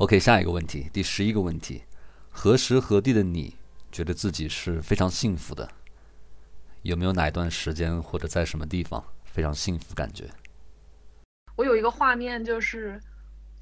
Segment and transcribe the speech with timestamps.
[0.00, 1.82] OK，下一个问题，第十一个问题：
[2.30, 3.54] 何时何地的你
[3.92, 5.70] 觉得自己是非常幸福的？
[6.80, 10.30] 有没有哪一段时间或者在什么地方非常幸福感觉？
[11.54, 12.98] 我有一个画面，就是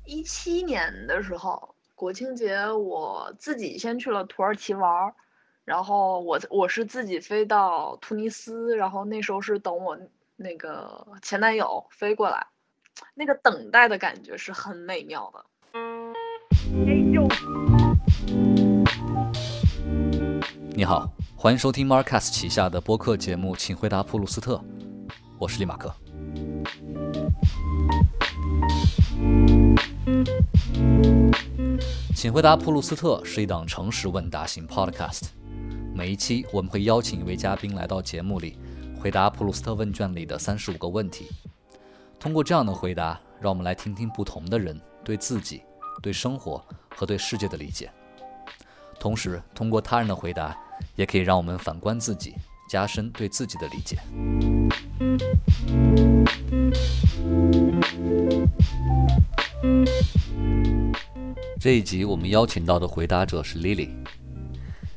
[0.04, 5.12] 一七年的时候，国庆节我自己先去了土耳其玩儿，
[5.64, 9.98] 然后我我是自己飞到突尼斯，然后那时候是等我
[10.36, 12.46] 那个前男友飞过来，
[13.16, 15.44] 那个等待的感觉是很美妙的。
[20.74, 24.62] 你好，欢迎收听 Marcus 旗下的播客节目，请回答普鲁斯特，
[25.38, 25.90] 我是利马克。
[32.14, 35.28] 请回答普鲁斯特是一档诚实问答型 Podcast，
[35.94, 38.58] 每一期我们会邀请一位嘉宾来到节目里，
[39.00, 41.28] 回答普鲁斯特问卷里的三十五个问题。
[42.20, 45.62] 通过这样的回答，让我们来听听不同的人对自己、
[46.02, 47.90] 对生活和对世界的理解。
[49.00, 50.56] 同时，通过他人的回答，
[50.96, 52.34] 也可以让我们反观自己，
[52.68, 53.98] 加深对自己的理解。
[61.60, 63.90] 这一集我们邀请到的回答者是 Lily。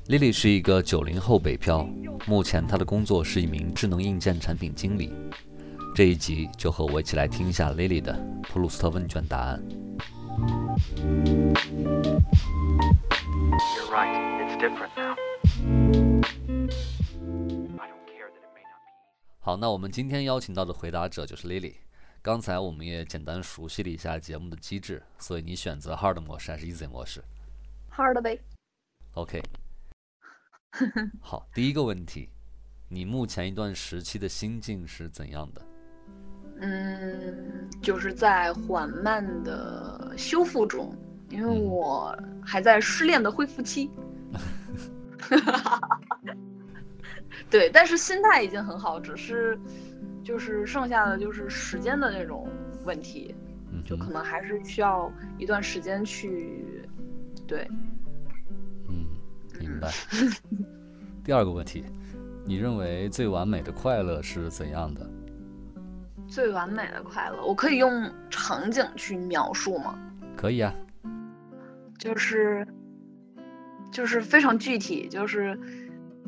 [0.07, 1.87] Lily 是一个九零后北漂，
[2.27, 5.13] 目前她的工作是一名智能硬件产品经理。
[5.95, 9.61] 这一集就和我一起来听一下 Lily 的普鲁斯特问卷答案。
[13.75, 14.15] You're right.
[14.41, 15.15] It's different now.
[17.77, 19.41] I don't care that it may not be.
[19.41, 21.75] 好，那我们今天邀请到的回答者就是 Lily。
[22.21, 27.23] 刚才我们也简单熟悉了一下节目的机制，所以你选择 Hard 模式还是 Easy 模式
[27.91, 28.39] hard 呗
[29.15, 29.41] ，？OK。
[31.19, 32.29] 好，第一个问题，
[32.89, 35.61] 你目前一段时期的心境是怎样的？
[36.61, 40.95] 嗯，就是在缓慢的修复中，
[41.29, 43.89] 因为我还在失恋的恢复期。
[47.49, 49.59] 对，但是心态已经很好，只是
[50.23, 52.47] 就是剩下的就是时间的那种
[52.85, 53.35] 问题，
[53.83, 56.87] 就可能还是需要一段时间去，
[57.47, 57.67] 对，
[58.87, 59.05] 嗯，
[59.59, 59.91] 明白。
[61.23, 61.83] 第二个问题，
[62.45, 65.09] 你认为最完美的快乐是怎样的？
[66.31, 69.99] 最完美的快乐，我可以用场景去描述吗？
[70.37, 70.73] 可以啊，
[71.99, 72.65] 就是
[73.91, 75.59] 就是非常具体，就是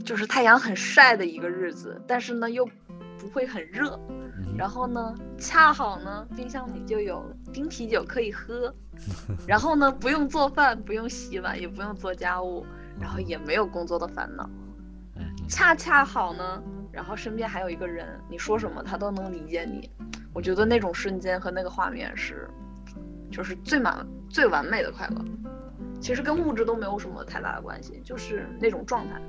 [0.05, 2.65] 就是太阳很晒的一个日子，但是呢又
[3.17, 8.75] 不会很热，嗯然后呢恰好呢冰箱里就有冰啤酒可以喝，
[9.47, 12.65] 然后呢不用做饭，不用洗碗，也不用做家务，
[12.99, 14.49] 然后也没有工作的烦恼，
[15.47, 16.61] 恰恰好呢，
[16.93, 19.89] 然后身边还有一个人，你说什么他都能理解你，
[20.31, 22.47] 我觉得那种瞬间和那个画面是，
[23.31, 25.25] 就是最满最完美的快乐。
[25.99, 29.19] 其实跟物质都没有什么太大的关系，就是那种状态。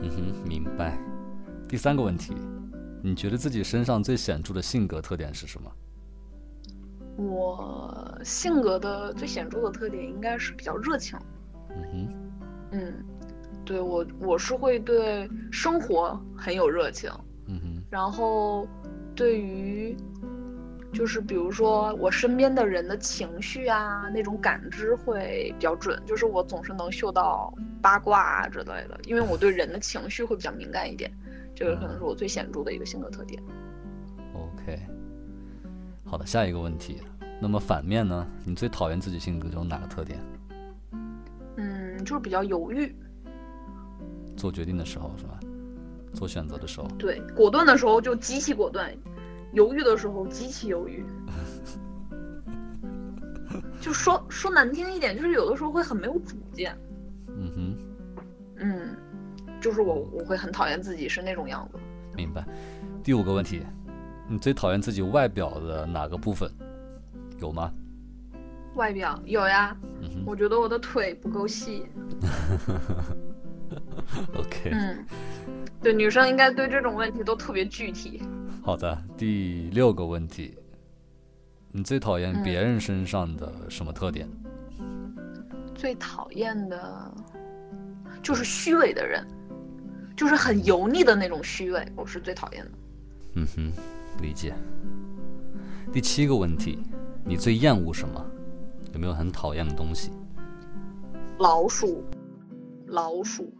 [0.00, 0.96] 嗯哼，明白。
[1.68, 2.36] 第三个问题，
[3.02, 5.70] 你觉得自己身上最显著的性格特点是什么？
[7.16, 11.18] 我性格的最显著的特点应该是比较热情。
[11.70, 12.14] 嗯哼，
[12.72, 13.04] 嗯，
[13.68, 17.10] 对我我是会对生活很有热情，
[17.48, 18.66] 嗯哼，然后
[19.14, 19.94] 对于
[20.90, 27.52] 就是比如说我身边的人的情绪啊，那种感知会比较准，就是我总是能嗅到
[27.82, 31.12] 八卦啊之类的，因为我对人的情绪会比较敏感一点，
[31.54, 33.42] 这个可能是我最显著的一个性格特点。
[34.32, 34.80] OK。
[36.06, 37.02] 好的，下一个问题。
[37.38, 38.26] 那么反面呢？
[38.46, 40.18] 你最讨厌自己性格中哪个特点？
[41.56, 42.96] 嗯，就是比较犹豫，
[44.38, 45.38] 做决定的时候是吧？
[46.14, 46.88] 做选择的时候。
[46.98, 48.90] 对，果断的时候就极其果断，
[49.52, 51.04] 犹豫的时候极其犹豫。
[53.80, 56.76] 就说说难听一点，就是有的时候会很没有主见。
[57.28, 57.76] 嗯哼，
[58.56, 58.96] 嗯，
[59.60, 61.78] 就是我我会很讨厌自己是那种样子。
[62.16, 62.44] 明白。
[63.02, 63.62] 第五个问题，
[64.28, 66.50] 你最讨厌自己外表的哪个部分？
[67.38, 67.70] 有吗？
[68.74, 71.86] 外表有呀，嗯哼我觉得我的腿不够细。
[74.34, 74.70] OK。
[74.72, 75.06] 嗯，
[75.82, 78.22] 对，女生应该对这种问题都特别具体。
[78.62, 80.56] 好的，第六个问题，
[81.72, 84.28] 你最讨厌别人身上的什么特点？
[85.74, 87.14] 最讨厌的
[88.22, 89.26] 就是虚伪的人，
[90.16, 92.70] 就是很油腻的那种虚伪，我是最讨厌的。
[93.34, 93.72] 嗯哼，
[94.20, 94.54] 理解。
[95.92, 96.80] 第七个问题，
[97.24, 98.24] 你最厌恶什么？
[98.92, 100.10] 有没有很讨厌的东西？
[101.38, 102.02] 老鼠，
[102.86, 103.52] 老鼠，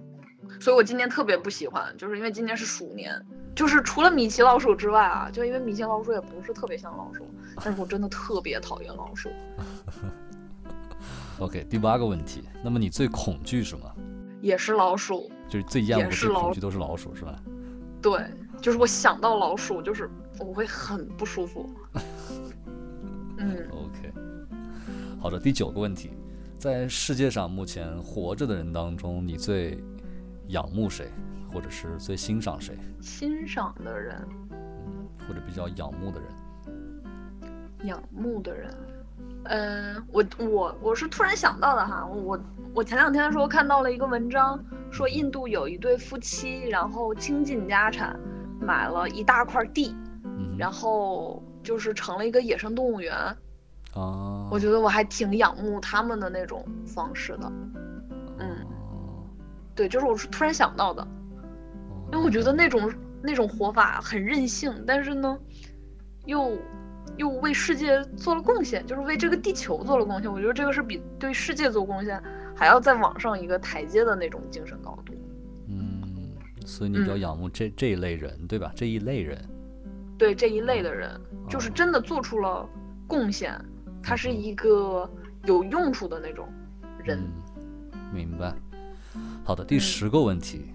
[0.61, 3.15] 所以我今年特别不喜欢，就是因为今年是鼠年，
[3.55, 9.29] 就是除了米奇老鼠之外啊，就因为米奇老鼠也不是特别像老鼠，但是我真的特别讨厌老鼠。
[11.39, 13.85] OK，第八个问题，那么你最恐惧什么？
[14.41, 17.37] 也是老鼠，就是最厌恶、也是老最恐惧都是老鼠，是吧？
[18.01, 18.25] 对，
[18.61, 20.09] 就是我想到老鼠，就是
[20.39, 21.69] 我会很不舒服。
[23.39, 24.13] 嗯，OK，
[25.21, 26.11] 好的，第九个问题，
[26.59, 29.79] 在世界上目前活着的人当中，你最
[30.49, 31.11] 仰慕谁，
[31.53, 34.27] 或者是最欣赏谁，欣赏的人，
[35.27, 36.29] 或者比较仰慕的人？
[37.85, 38.75] 仰慕的人，
[39.45, 42.39] 嗯，我我我是突然想到的哈，我
[42.75, 44.59] 我前两天的时候看到了一个文章，
[44.91, 48.19] 说印度有一对夫妻，然后倾尽家产
[48.61, 53.15] 买了一大块地，嗯然后就是成了一个野生动物园。
[53.95, 57.53] 啊，我觉得我还挺仰慕他们的那种方式的。
[58.39, 58.67] 嗯，哦
[59.79, 61.07] 对，就是我是突然想到的，
[62.11, 62.93] 因为我觉得那种
[63.23, 65.39] 那种活法很任性，但是呢，
[66.27, 66.59] 又
[67.17, 70.29] 又为世界做了贡献，就是为这个地球做了贡献。
[70.29, 72.21] 我觉得这个是比对世界做贡献
[72.57, 75.15] 还要再往上一个台阶的那种精神高度。
[75.69, 76.03] 嗯，
[76.67, 78.73] 所以你比较嗯仰慕这、这一类人，对吧？
[78.75, 79.39] 这一类人，
[80.19, 81.09] 对这一类的人，
[81.49, 82.69] 就是哦真的做出了
[83.07, 83.57] 贡献，
[84.03, 85.09] 他是一个
[85.45, 86.49] 有用处的那种
[87.05, 87.21] 人。
[87.93, 88.53] 嗯，明白。
[89.45, 90.73] 好的，第嗯十个问题，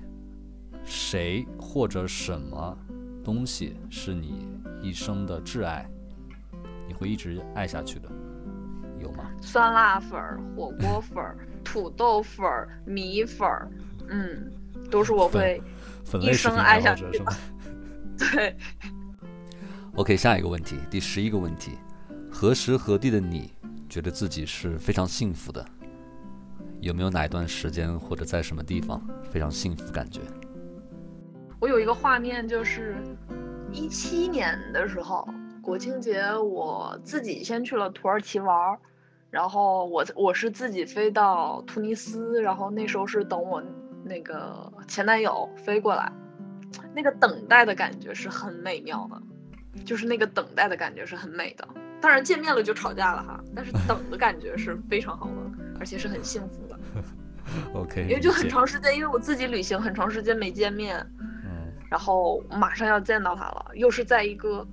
[0.84, 2.78] 谁或者什么
[3.24, 4.48] 东西是你
[4.82, 5.88] 一生的挚爱，
[6.88, 8.10] 你会一直爱下去的，
[9.00, 9.30] 有吗？
[9.42, 13.70] 酸辣粉儿、火锅粉儿、土豆粉儿、米粉儿，
[14.10, 14.52] 嗯，
[14.90, 15.62] 都是我会
[16.04, 17.34] 粉一生爱爱下去的
[18.18, 18.56] 对。
[19.96, 21.78] ？OK，下一个问题，第十一个问题，
[22.32, 23.52] 何时何地的你
[23.88, 25.66] 觉得自己是非常幸福的？
[26.84, 29.02] 有没有哪一段时间或者在什么地方
[29.32, 30.20] 非常幸福感觉？
[31.62, 32.98] 我有一个画面，就是
[33.72, 35.26] 一七年的时候，
[35.62, 38.78] 国庆节我自己先去了土耳其玩儿，
[39.30, 43.64] 然后我我是自己飞到突尼斯，然后那时候是等我
[44.04, 46.12] 那个前男友飞过来，
[46.94, 51.66] 那个等待的感觉是很美妙的，就是那个等待的感觉是很美的。
[52.02, 55.34] 当然见面了就吵架了哈，但是等的感觉是非常好的，
[55.80, 56.63] 而且是很幸福，
[57.74, 60.98] OK，因为就很长时间，因为我自己旅行很长时间没见面，
[61.44, 64.66] 嗯然后马上要见到他了，又是在一个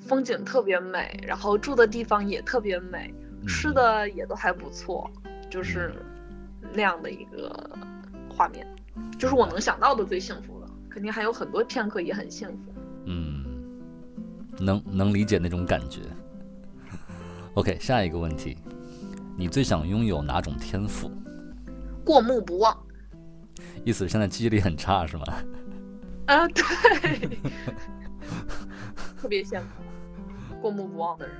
[0.00, 3.14] 风景特别美，然后住的地方也特别美，
[3.46, 5.08] 吃嗯的也都还不错，
[5.48, 5.94] 就是
[6.72, 7.70] 那样的一个
[8.28, 8.66] 画面，
[9.18, 12.72] 就是我能想到的最幸福的，肯定还有很多片刻也很幸福。
[13.06, 13.44] 嗯，
[14.58, 16.00] 能能理解那种感觉。
[17.54, 18.56] OK，下一个问题，
[19.36, 21.08] 你最想拥有哪种天赋？
[22.04, 22.76] 过目不忘，
[23.84, 25.24] 意思是现在记忆力很差是吗？
[26.26, 26.62] 啊，对，
[29.16, 29.66] 特别羡慕
[30.60, 31.34] 过目不忘的人。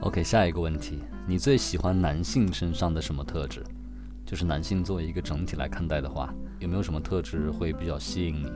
[0.00, 3.62] OK，下一个问题，你最喜欢男性身上的什么特质？
[4.24, 8.52] 就是男性作为一个整体来看待的话，有没有什么特质会比较吸引你？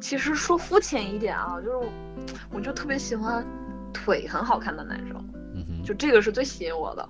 [0.00, 1.92] 其实说肤浅一点啊，就是我
[2.52, 3.46] 我就特别喜欢
[3.92, 5.16] 腿很好看的男生，
[5.54, 7.08] 嗯哼，就这个是最吸引我的。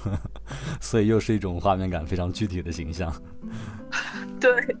[0.80, 3.12] 所以又是一种画面感非常具体的形象。
[4.40, 4.76] 对，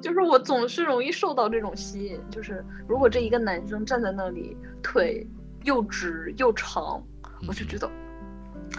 [0.00, 2.20] 就是我总是容易受到这种吸引。
[2.30, 5.26] 就是如果这一个男生站在那里，腿
[5.64, 7.02] 又直又长，
[7.48, 7.90] 我就觉得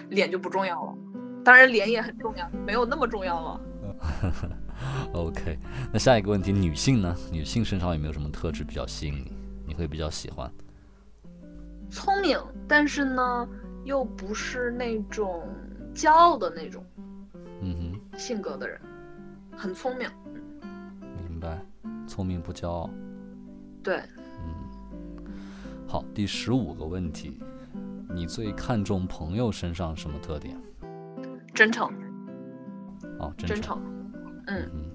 [0.10, 0.94] 脸就不重要了。
[1.44, 3.62] 当然，脸也很重要，没有那么重要了。
[5.14, 5.58] OK，
[5.92, 7.16] 那下一个问题，女性呢？
[7.32, 9.34] 女性身上有没有什么特质比较吸引你？
[9.68, 10.52] 你会比较喜欢？
[11.90, 13.48] 聪明，但是呢，
[13.84, 15.48] 又不是那种
[16.02, 16.84] 骄傲的那种
[17.62, 17.76] 嗯
[18.12, 18.82] 哼性格的人，
[19.56, 20.10] 很聪明。
[21.30, 21.64] 明白，
[22.08, 22.90] 聪明不骄傲。
[23.84, 24.02] 对，
[24.40, 25.24] 嗯，
[25.88, 27.40] 好，第十五个问题，
[28.10, 30.60] 你最看重朋友身上什么特点？
[31.54, 31.94] 真诚，
[33.20, 33.80] 哦，真真诚。
[34.48, 34.92] 嗯，嗯，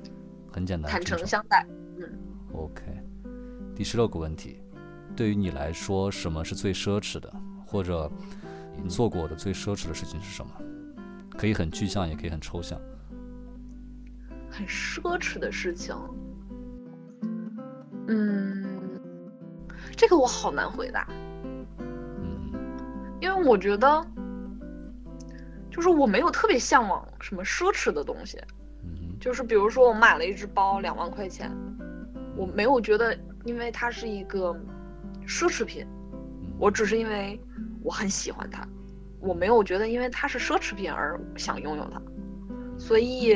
[0.50, 1.64] 很简单，坦诚相待。
[2.00, 2.18] 嗯
[2.52, 2.82] OK，
[3.76, 4.60] 第十六个问题，
[5.14, 7.32] 对于你来说，什么是最奢侈的，
[7.64, 8.10] 或者
[8.82, 10.52] 你做过的最奢侈的事情是什么？
[11.36, 12.80] 可以很具象，也可以很抽象。
[14.50, 15.94] 很奢侈的事情。
[18.08, 18.64] 嗯，
[19.96, 21.06] 这个我好难回答，
[21.78, 22.52] 嗯
[23.20, 24.06] 因为我觉得，
[25.70, 28.38] 就是我没有特别向往什么奢侈的东西。
[28.84, 31.50] 嗯就是比如说，我买了一只包，两万块钱，
[32.36, 34.54] 我没有觉得，因为它是一个
[35.26, 37.40] 奢侈品，嗯，我只是因为
[37.82, 38.66] 我很喜欢它，
[39.26, 42.00] 我没有觉得因为它是奢侈品而想拥有它，
[42.78, 43.34] 所以，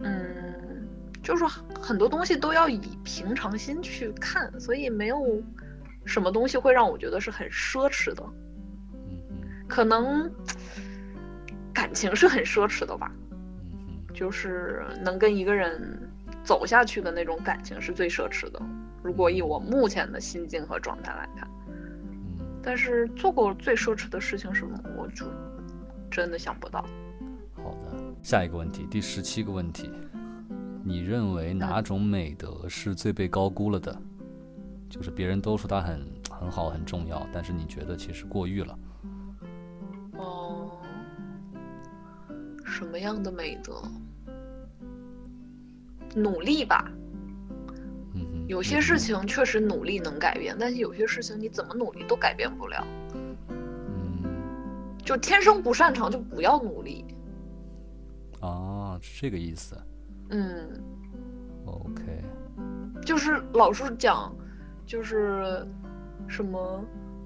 [0.00, 0.88] 嗯，
[1.22, 1.44] 就是
[1.80, 5.42] 很多东西都要以平常心去看，所以没有
[6.04, 8.22] 什么东西会让我觉得是很奢侈的，
[9.68, 10.30] 可能
[11.72, 15.98] 感情是很奢侈的吧，嗯就是能跟一个人
[16.42, 18.60] 走下去的那种感情是最奢侈的。
[19.02, 21.55] 如果以我目前的心境和状态来看，嗯，
[22.66, 25.24] 但是做过最奢侈的事情是什么，我就
[26.10, 26.84] 真的想不到。
[27.54, 27.92] 好的，
[28.24, 29.88] 下一个问题，第十七个问题，
[30.82, 33.96] 你认为哪种美德是最被高估了的？
[34.90, 38.76] 就是别人都说它很很好很重要，但是你觉得其实过誉了。
[40.16, 40.72] 哦，
[42.64, 43.80] 什么样的美德？
[46.16, 46.90] 努力吧。
[48.46, 52.86] 有些事情确实努力能改变，但是有些事情你怎么努力都改变不了。
[53.48, 54.22] 嗯，
[55.04, 57.04] 就天生不擅长就不要努力。
[58.40, 59.76] 啊，是这个意思。
[60.30, 60.68] 嗯
[61.64, 62.22] ，OK，
[63.04, 64.34] 就是老是讲，
[64.84, 65.66] 就是
[66.28, 66.84] 什么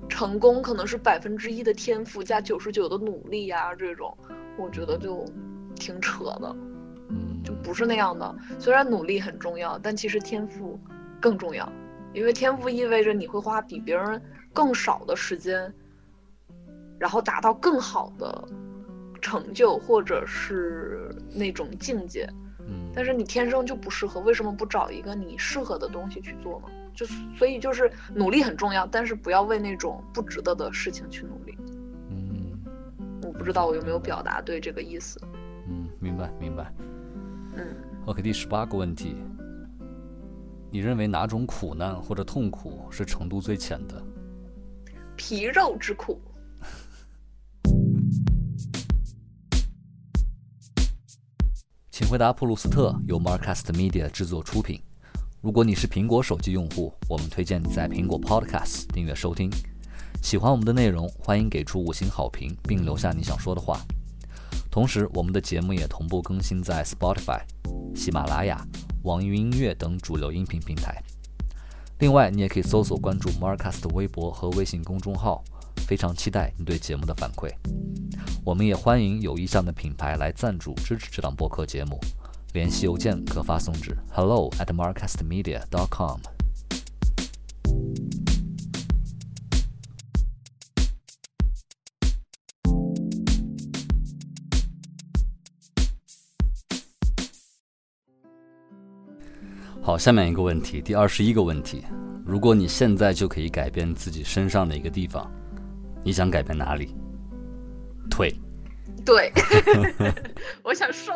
[0.09, 4.17] 成功可能是百分之一的天赋加九十九的努力呀、这种
[4.59, 5.25] 我觉得就
[5.75, 6.57] 挺扯的，
[7.09, 8.35] 嗯，就不是那样的。
[8.59, 10.79] 虽然努力很重要，但其实天赋
[11.21, 11.71] 更重要，
[12.13, 14.21] 因为天赋意味着你会花比别人
[14.53, 15.73] 更少的时间，
[16.99, 18.49] 然后达到更好的
[19.21, 22.29] 成就或者是那种境界。
[22.61, 26.69] 嗯，但是你天生就不适合，为什么不找一个你适合的东西去做呢？
[26.95, 31.57] 就所以就是努力很重要，但是不要为那种不值得的事情去努力。
[32.11, 32.59] 嗯
[33.23, 35.21] 我不知道我有没有表达对这个意思。
[35.69, 36.73] 嗯，明白明白。
[37.57, 37.75] 嗯
[38.07, 39.17] ，OK，第十八个问题，
[40.73, 44.01] 你认为哪种苦难或者痛苦是程度最浅的？
[45.17, 46.21] 皮肉之苦。
[51.91, 54.81] 请回答普鲁斯特由 Marcast Media 制作出品。
[55.41, 59.51] 如果你是苹果手机用户，我们推荐你在苹果 Podcast 订阅收听。
[60.23, 63.81] 喜欢我们的内容，欢迎给出五星好评，并留下你想说的话。
[64.71, 67.41] 同时，我们的节目也同步更新在 Spotify、
[67.93, 68.65] 喜马拉雅、
[69.03, 71.03] 网易云音乐等主流音频平台。
[71.99, 75.43] 另外，你也可以搜索关注 Marcast 微博和微信公众号。
[75.87, 77.51] 非常期待你对节目的反馈。
[78.45, 81.99] 我们也欢迎有意向的品牌来赞助支持这档播客节目，
[82.53, 86.40] 联系邮件可发送至 hello at marcastmedia.com。
[99.83, 101.83] 好，下面一个问题，第二十一个问题：
[102.27, 105.29] 如果你现在就可以改变自己身上的一个地方，
[106.05, 106.95] 你想改变哪里？
[108.11, 108.35] 腿。
[109.07, 109.33] 对，
[110.63, 111.15] 我想瘦，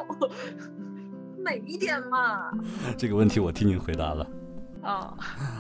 [1.37, 2.50] 美一点嘛。
[2.97, 4.26] 这个问题我替你回答了。
[4.83, 5.14] 哦，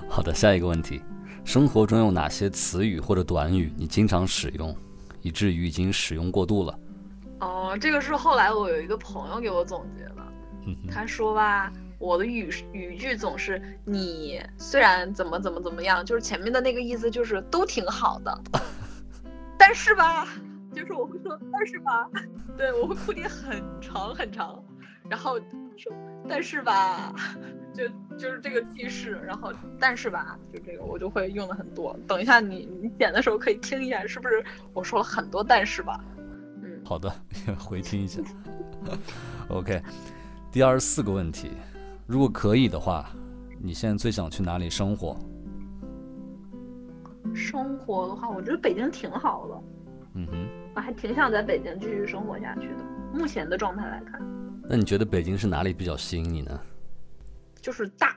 [0.08, 1.02] 好的，下一个问题：
[1.44, 4.74] 生活中有哪些词语或者短语你经常使用，
[5.20, 6.78] 以至于已经使用过度了？
[7.40, 10.16] 哦，这个是后来我有一个朋友给我总结的。
[10.66, 11.70] 嗯，他说吧，
[12.04, 18.40] 我的语语句总是你虽然怎么怎么怎么样，就是前面的那个意思就是都挺好的，
[19.58, 20.28] 但是吧，
[20.74, 22.06] 就是我会说但是吧，
[22.58, 24.62] 对我会铺垫很长很长，
[25.08, 25.40] 然后
[25.76, 25.92] 说
[26.28, 27.14] 但是吧，
[27.72, 31.98] 就就是这个句式，然后但是吧，就这个我就会用的很多。
[32.06, 34.44] 等一下你你剪的时候可以听一下，是不是
[34.74, 35.98] 我说了很多但是吧？
[36.62, 37.10] 嗯，好的，
[37.58, 38.20] 回听一下。
[39.48, 39.82] OK，
[40.52, 41.50] 第二十四个问题：
[42.06, 43.10] 如果可以的话，
[43.60, 45.16] 你现在最想去哪里生活？
[47.34, 49.62] 生活的话，我觉得北京挺好的。
[50.16, 52.84] 嗯哼，我还挺想在北京继续生活下去的。
[53.12, 54.20] 目前的状态来看，
[54.68, 56.60] 那你觉得北京是哪里比较吸引你呢？
[57.60, 58.14] 就是大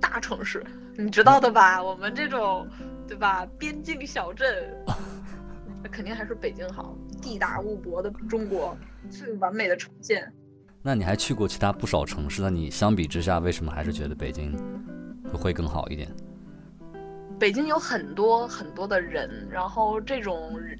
[0.00, 0.64] 大城市，
[0.96, 1.82] 你知道的吧？
[1.84, 2.66] 我们这种
[3.08, 4.72] 对吧，边境小镇，
[5.82, 6.96] 那肯定还是北京好。
[7.20, 8.74] 地大物博的中国，
[9.10, 10.32] 最完美的呈现。
[10.82, 14.56] 那你还去过其他不少城市，那你相比之下，为什么还是觉得北京
[15.32, 16.08] 会更好一点？
[17.38, 20.78] 北京有很多很多的人，然后这种人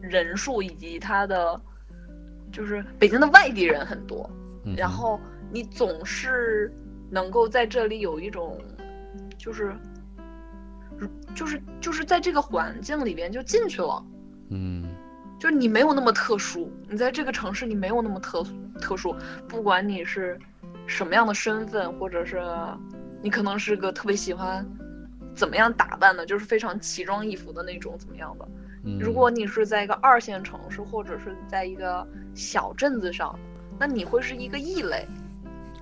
[0.00, 1.60] 人数以及它的，
[2.52, 4.28] 就是北京的外地人很多，
[4.64, 5.20] 嗯然后
[5.52, 6.72] 你总是
[7.10, 8.60] 能够在这里有一种，
[9.38, 9.76] 就是，
[11.34, 14.04] 就是就是在这个环境里边就进去了，
[14.50, 14.88] 嗯
[15.38, 18.44] 就是你没有那么特殊，你在这个城市你没有那么特
[18.80, 19.14] 特殊，
[19.46, 20.38] 不管你是
[20.86, 22.42] 什么样的身份，或者是
[23.22, 24.66] 你可能是个特别喜欢
[25.34, 28.48] 怎么样打扮的，就是非常奇装异服的那种怎么样的。
[28.84, 33.38] 嗯，如果你是在一个二线城市，或者是在一个小镇子上，
[33.78, 35.06] 那你会是一个异类。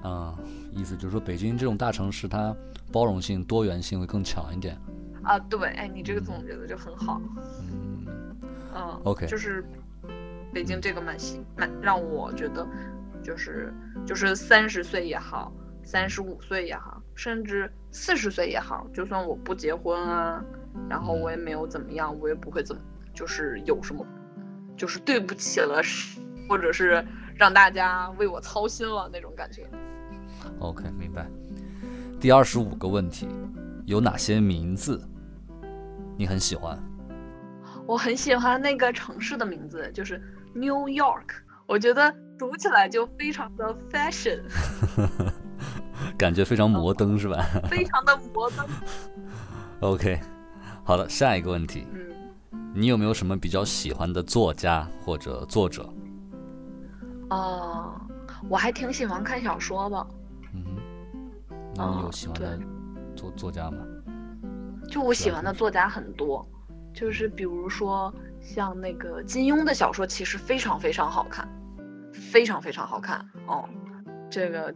[0.03, 0.35] 啊，
[0.73, 2.55] 意思就是说，北京这种大城市，它
[2.91, 4.77] 包容性、多元性会更强一点。
[5.23, 7.21] 啊，对，哎，你这个总结的就很好，
[7.61, 7.74] 嗯
[8.75, 9.65] 嗯 OK 就是
[10.53, 12.67] 北京这个蛮吸蛮让我觉得，
[13.23, 13.73] 就是
[14.05, 15.53] 就是三十岁也好，
[15.83, 20.45] 三十五岁也好，甚至四十岁也好，就算我不结婚啊，
[20.89, 22.83] 然后我也没有怎么样，我也不会怎么
[23.15, 24.05] 就是有什么，
[24.77, 25.81] 就是对不起了，
[26.49, 27.05] 或者是
[27.37, 29.67] 让大家为我操心了那种感觉。
[30.59, 31.29] OK，明白。
[32.21, 33.29] 第二十五个问题，
[33.87, 35.01] 有哪些名字
[36.17, 36.79] 你很喜欢？
[37.87, 40.21] 我很喜欢那个城市的名字，就是
[40.55, 41.25] New York，
[41.67, 44.41] 我觉得读起来就非常的 fashion，
[46.17, 48.67] 感觉非常摩登是吧 非常的摩登。
[49.81, 50.19] OK，
[50.83, 52.01] 好的，下一个问题，嗯，
[52.75, 55.87] 你有没有什么比较喜欢的作家或者作者？
[57.29, 58.01] 哦，
[58.49, 60.07] 我还挺喜欢看小说的，
[60.55, 60.65] 嗯，
[61.77, 62.67] 那你有哦喜欢的对
[63.15, 63.79] 作作家吗？
[64.89, 66.47] 就我喜欢的作家很多，
[66.95, 71.47] 就是比如说像那个金庸的小说，其实非常非常好看，
[72.13, 73.69] 非常非常好看哦，
[74.31, 74.73] 这个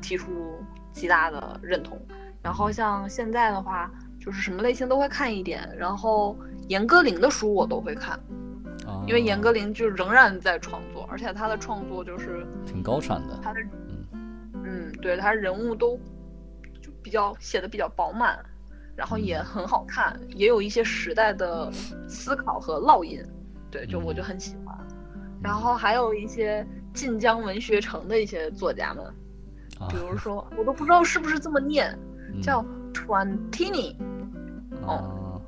[0.00, 0.58] 提出
[0.92, 2.00] 极大的认同。
[2.42, 6.36] 然后像现在的话，就是什么类型都会看一点，然后
[6.68, 8.18] 严歌苓的书我都会看，
[8.86, 13.38] 啊，因为严歌苓就仍然在创作，而且他的创作就是挺高产的。
[13.42, 14.06] 他的嗯
[14.64, 15.98] 嗯，对他人物都
[16.80, 18.38] 就比较写的比较饱满，
[18.98, 21.70] 然后也很好看，也有一些时代的
[22.08, 23.24] 思考和烙印，
[23.70, 24.76] 对，就我就很喜欢。
[25.40, 29.04] 然后还有一些晋江文学城的一些作家们，
[29.78, 30.16] 啊比如。
[30.16, 31.96] 说我都不知道是不是这么念，
[32.34, 33.94] 嗯叫 Twantini，
[34.82, 35.40] 哦，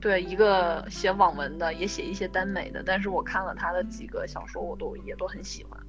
[0.00, 5.80] 对，一个写网文的，也写一些耽美的，但是我看了他的几个小说，我都也都很喜欢。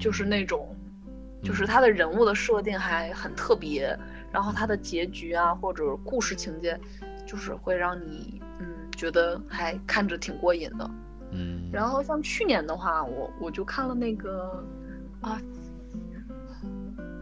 [0.00, 0.74] 就是嗯那种，
[1.42, 3.98] 就是嗯他的人物的设定还很特别，
[4.32, 6.78] 然后他的结局啊或者故事情节，
[7.26, 8.66] 就是会让你嗯
[8.96, 10.90] 觉得还看着挺过瘾的。
[11.32, 14.64] 嗯，然后像去年的话，我我就看了那个
[15.20, 15.40] 啊，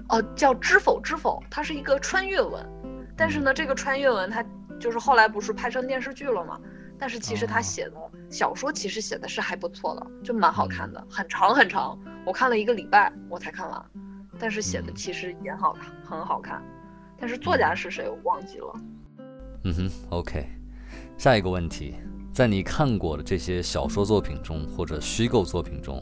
[0.08, 2.64] 哦叫《知否知否》，它是一个穿越文，
[3.16, 4.44] 但是呢，这个穿越文它
[4.80, 6.58] 就是后来不是拍成电视剧了嘛？
[6.98, 7.96] 但是其实他哦写的
[8.28, 13.84] 小说其实写的是还不错的，就蛮好看的，很长很长，我看了一个礼拜我才看完，
[14.38, 16.62] 但是写的嗯其实也好看，很好看。
[17.20, 18.72] 但是作家是谁我忘记了。
[19.64, 20.48] 嗯哼，OK。
[21.16, 21.96] 下一个问题，
[22.32, 26.00] 在你看过的这些小说作品中，或者虚构作品中，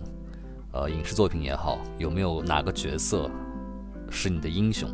[0.72, 3.30] 呃，影视作品也好，有没有哪个角色
[4.10, 4.90] 是你的英雄？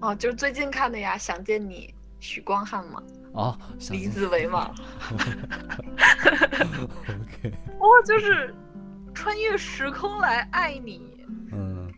[0.00, 3.02] 哦，就是最近看的呀，《想见你》，许光汉嘛，
[3.34, 4.74] 啊，想李子维嘛，
[7.06, 8.54] OK，哇，就是
[9.14, 11.00] 穿越时空来爱你，
[11.52, 11.92] 嗯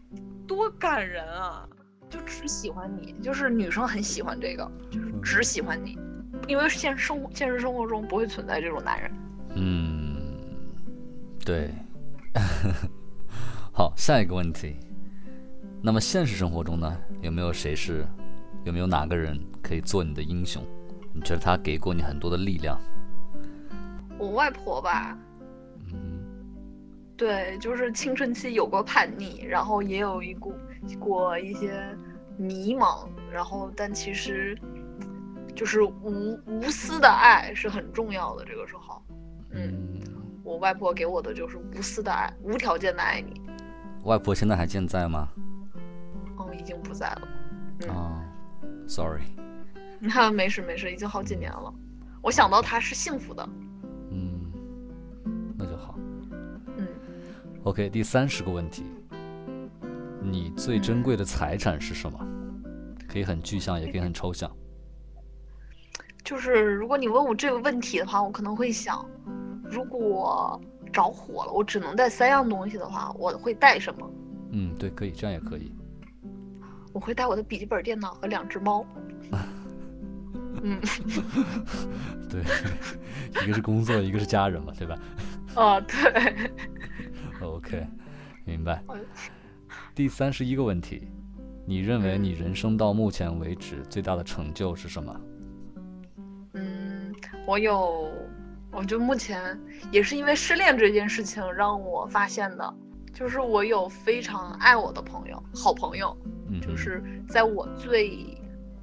[0.46, 1.66] 多感人啊！
[2.08, 5.96] 就只喜欢你，就是女生很喜欢这个，就是只喜欢你，
[6.48, 9.10] 因为现实生活现实生活中不会存在这种男人。
[9.54, 10.16] 嗯，
[11.44, 11.70] 对。
[13.72, 14.76] 好，下一个问题。
[15.82, 18.04] 那么现实生活中呢，有没有谁是，
[18.64, 20.66] 有没有哪个人可以做你的英雄？
[21.12, 22.80] 你觉得他给过你很多的力量？
[24.18, 25.16] 我外婆吧，
[25.92, 26.20] 嗯
[27.16, 30.54] 对，就是青春期有过叛逆，然后也有一股
[30.98, 31.96] 过一些
[32.36, 34.58] 迷茫，然后但其实
[35.54, 38.44] 就是无无私的爱是很重要的。
[38.44, 39.02] 这个时候，
[39.50, 40.00] 嗯，嗯，
[40.44, 43.40] 我外婆给我的就是无私的爱，无条件的爱你。
[44.04, 45.28] 外婆现在还健在吗？
[46.36, 47.28] 哦，已经不在了。
[47.82, 48.24] 嗯啊、
[48.86, 49.00] s
[50.02, 51.72] 那没事没事，已经好几年了。
[52.22, 53.46] 我想到他是幸福的。
[54.10, 54.50] 嗯，
[55.58, 55.94] 那就好。
[56.76, 56.86] 嗯
[57.64, 58.84] ，OK，第三十个问题，
[60.22, 62.18] 你最珍贵的财产是什么？
[63.06, 64.50] 可以很具象，也可以很抽象。
[66.24, 69.04] 就是如果你问我这个问题的话，我可能会想，
[69.64, 70.58] 如果
[70.92, 74.10] 着火了，我只能带三样东西的话，我会带什么？
[74.52, 75.72] 嗯，对，可以，这样也可以。
[76.92, 78.84] 我会带我的笔记本电脑和两只猫。
[80.62, 80.80] 嗯，
[82.28, 82.42] 对，
[83.44, 84.98] 一个是工作，一个是家人嘛，对吧
[85.56, 86.50] 哦，对
[87.40, 87.86] ，？OK，
[88.44, 89.00] 明白哎。
[89.94, 91.08] 第三十一个问题，
[91.66, 95.20] 你认为你人生到目前为止最大的成就是什么？
[96.54, 97.14] 嗯，
[97.46, 98.10] 我有，
[98.70, 99.58] 我就目前
[99.90, 102.74] 也是因为失恋这件事情让我发现的，
[103.12, 106.16] 就是我有非常爱我的朋友，好朋友，
[106.48, 108.36] 嗯，就是在我最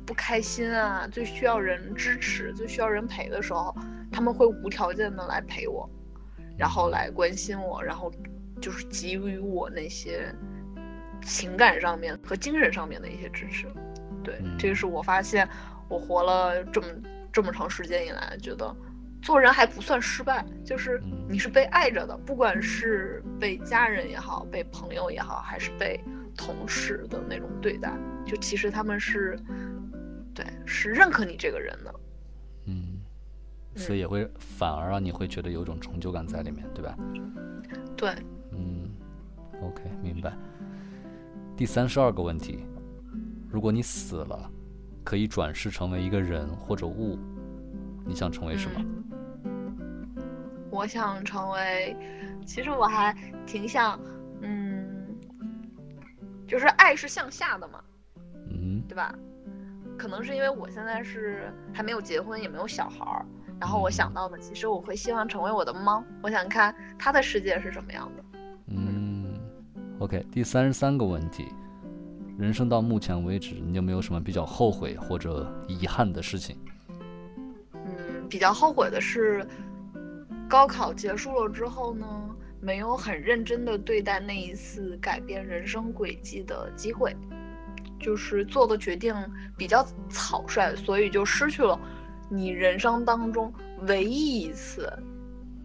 [0.08, 3.76] 不开心啊、最需要人支持、最需要人陪的时候，
[4.10, 5.88] 他们会无条件的来陪我，
[6.58, 8.10] 然后来关心我，然后
[8.62, 10.34] 就是给予我那些
[11.22, 13.68] 情感上面和精神上面的一些支持。
[14.24, 15.48] 对，这个是我发现
[15.90, 16.88] 我活了这么
[17.34, 18.74] 这么长时间以来，觉得
[19.22, 26.00] 做人还不算失败，就是嗯你是被爱着的，不管是被家人也好，被朋友也好，还是被
[26.38, 27.92] 同事的那种对待，
[28.26, 29.38] 就其实他们是，
[30.38, 31.92] 对，是认可你这个人的。
[32.66, 33.00] 嗯，
[33.76, 36.96] 所以也会反而让你会觉得有种成就感在里面，对吧？
[37.96, 38.16] 对，
[38.52, 38.88] 嗯
[39.64, 40.32] ，OK，明白。
[41.56, 42.60] 第三十二个问题，
[43.50, 44.48] 如果你死了，
[45.04, 47.18] 可以转世成为一个人或者物，
[48.06, 48.86] 你想成为什么？
[50.70, 51.98] 我想成为，
[52.46, 53.12] 其实我还
[53.48, 54.00] 挺想，
[54.42, 55.08] 嗯，
[56.46, 57.84] 就是爱是向下的嘛，
[58.52, 59.18] 嗯对吧？
[59.98, 63.26] 可能是因为我现在是还没有结婚，也没有小孩儿，
[63.60, 68.24] 然后我想到的，其实我会希望成为我的猫，我想看它的世界是什么样的。
[68.68, 69.40] 嗯
[70.00, 70.26] ，OK。
[70.32, 71.48] 第三十三个问题，
[72.38, 76.56] 人生到目前为止，你有没有什么比较后悔或者遗憾的事情？
[77.74, 79.46] 嗯，比较后悔的是，
[80.48, 82.06] 高考结束了之后呢，
[82.62, 87.16] 没有很认真的对待那一次改变人生轨迹的机会，
[88.00, 89.14] 就是做的决定
[89.58, 91.80] 比较草率，所以就失去了
[92.30, 94.92] 你人生当中唯一一次，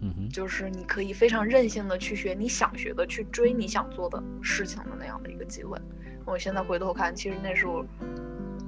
[0.00, 5.78] 嗯哼，就是你可以非常任性的去学你想学的，去追你想做的事情的那样的一个机会。
[6.24, 7.84] 我现在回头看，其实那时候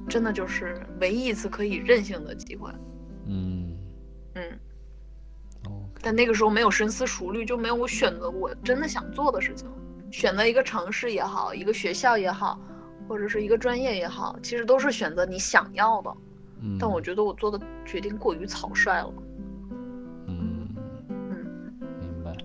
[0.08, 2.70] 真的就是唯一一次可以任性的机会。
[3.26, 3.76] 嗯
[4.34, 4.42] 嗯。
[6.02, 9.66] 但那个时候没有深思熟虑，就没有我选择我真的想做的事情。
[10.10, 12.60] 选择一个城市也好，一个学校也好，
[13.08, 16.14] 或者是一个专业也好，其实都是选择你想要的。
[16.60, 19.12] 嗯，但我觉得我做的决定过于草率了。
[20.26, 20.68] 嗯，
[21.08, 22.36] 嗯，明白。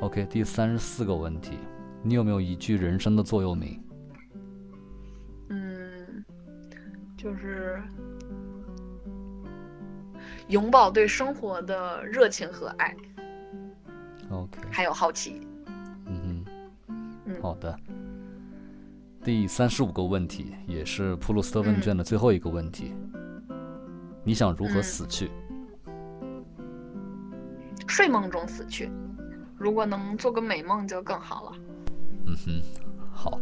[0.00, 1.58] OK，第三十四个问题，
[2.02, 3.80] 你有没有一句人生的座右铭？
[5.50, 6.24] 嗯，
[7.16, 7.82] 就是
[10.48, 12.96] 永葆对生活的热情和爱
[14.30, 15.46] ，OK，还有好奇。
[16.06, 16.44] 嗯
[16.86, 16.94] 哼，
[17.26, 17.78] 嗯好的。
[19.24, 22.92] 第三十五个问题，也是普鲁斯特问卷的最后一个问题，
[24.24, 25.30] 你想如何嗯死去？
[27.86, 28.90] 睡梦中死去，
[29.56, 31.52] 如果能做个美梦就更好了。
[32.26, 32.62] 嗯哼，
[33.12, 33.38] 好。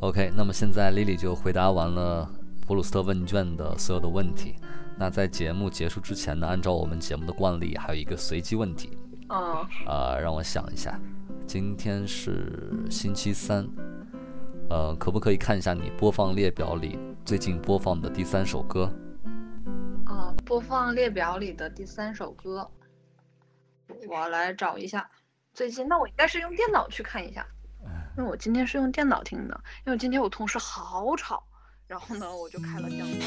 [0.00, 2.26] OK，那么现在 Lily 就回答完了
[2.66, 4.54] 普鲁斯特问卷的所有的问题。
[4.96, 8.96] 那在节目结束之前呢，按照我们节目的惯例，还有一个随机问题。
[9.28, 9.38] 嗯，
[9.86, 10.98] 呃，让我想一下，
[11.46, 13.68] 今天是星期三，
[14.72, 18.90] 呃，可不可以看一下你播放列表里最近播放的第三首歌？
[20.06, 22.66] 啊，播放列表里的第三首歌，
[24.08, 25.06] 我来找一下。
[25.52, 27.46] 最近，那我应该是用电脑去看一下，
[28.16, 31.42] 因为我今天是用电脑听的，因为今天我同事好吵，
[31.86, 33.26] 然后呢，我就开了降噪。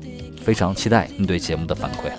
[0.43, 2.11] 非常期待你对节目的反馈。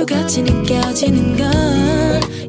[0.00, 1.46] 10분이 1초같이 느껴지는 걸.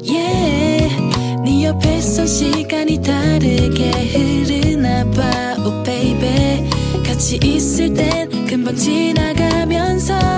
[0.02, 0.96] Yeah.
[1.44, 5.56] 네 옆에서 시간이 다르게 흐르나 봐.
[5.58, 6.68] Oh baby.
[7.04, 10.31] 같이 있을 땐 금방 지나가면서